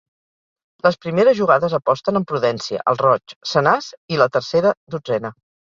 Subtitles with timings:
[0.87, 5.35] Les primeres jugades aposten amb prudència, al roig, senars i la tercera dotzena.